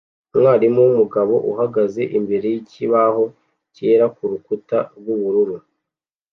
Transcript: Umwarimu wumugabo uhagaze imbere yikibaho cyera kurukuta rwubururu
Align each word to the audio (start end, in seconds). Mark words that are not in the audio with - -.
Umwarimu 0.33 0.79
wumugabo 0.85 1.35
uhagaze 1.51 2.01
imbere 2.17 2.45
yikibaho 2.55 3.23
cyera 3.75 4.05
kurukuta 4.15 4.77
rwubururu 4.97 5.57